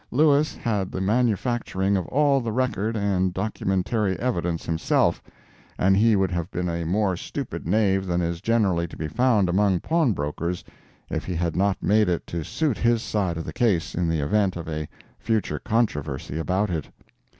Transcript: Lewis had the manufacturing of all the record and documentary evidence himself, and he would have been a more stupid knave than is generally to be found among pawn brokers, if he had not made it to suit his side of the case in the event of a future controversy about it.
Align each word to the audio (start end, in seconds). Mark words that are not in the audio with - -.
Lewis 0.09 0.55
had 0.55 0.91
the 0.91 0.99
manufacturing 0.99 1.95
of 1.95 2.07
all 2.07 2.41
the 2.41 2.51
record 2.51 2.97
and 2.97 3.35
documentary 3.35 4.17
evidence 4.17 4.65
himself, 4.65 5.21
and 5.77 5.95
he 5.95 6.15
would 6.15 6.31
have 6.31 6.49
been 6.49 6.67
a 6.67 6.83
more 6.87 7.15
stupid 7.15 7.67
knave 7.67 8.07
than 8.07 8.19
is 8.19 8.41
generally 8.41 8.87
to 8.87 8.97
be 8.97 9.07
found 9.07 9.47
among 9.47 9.79
pawn 9.79 10.11
brokers, 10.11 10.63
if 11.11 11.25
he 11.25 11.35
had 11.35 11.55
not 11.55 11.83
made 11.83 12.09
it 12.09 12.25
to 12.25 12.43
suit 12.43 12.79
his 12.79 13.03
side 13.03 13.37
of 13.37 13.45
the 13.45 13.53
case 13.53 13.93
in 13.93 14.09
the 14.09 14.21
event 14.21 14.55
of 14.55 14.67
a 14.67 14.89
future 15.19 15.59
controversy 15.59 16.39
about 16.39 16.71
it. 16.71 16.89